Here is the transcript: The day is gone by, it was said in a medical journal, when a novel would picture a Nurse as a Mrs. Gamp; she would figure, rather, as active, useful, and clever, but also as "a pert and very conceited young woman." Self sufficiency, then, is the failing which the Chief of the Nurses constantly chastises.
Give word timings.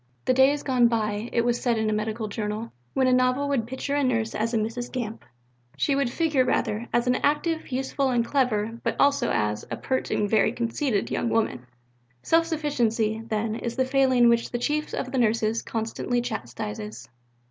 The 0.25 0.33
day 0.33 0.49
is 0.51 0.63
gone 0.63 0.87
by, 0.87 1.29
it 1.31 1.45
was 1.45 1.61
said 1.61 1.77
in 1.77 1.87
a 1.87 1.93
medical 1.93 2.27
journal, 2.27 2.71
when 2.95 3.05
a 3.05 3.13
novel 3.13 3.47
would 3.49 3.67
picture 3.67 3.93
a 3.95 4.03
Nurse 4.03 4.33
as 4.33 4.51
a 4.51 4.57
Mrs. 4.57 4.91
Gamp; 4.91 5.23
she 5.77 5.93
would 5.93 6.09
figure, 6.09 6.43
rather, 6.43 6.87
as 6.91 7.07
active, 7.21 7.71
useful, 7.71 8.09
and 8.09 8.25
clever, 8.25 8.79
but 8.81 8.95
also 8.99 9.29
as 9.29 9.63
"a 9.69 9.77
pert 9.77 10.09
and 10.09 10.27
very 10.27 10.53
conceited 10.53 11.11
young 11.11 11.29
woman." 11.29 11.67
Self 12.23 12.47
sufficiency, 12.47 13.21
then, 13.27 13.53
is 13.53 13.75
the 13.75 13.85
failing 13.85 14.27
which 14.27 14.49
the 14.49 14.57
Chief 14.57 14.91
of 14.95 15.11
the 15.11 15.19
Nurses 15.19 15.61
constantly 15.61 16.19
chastises. 16.19 17.07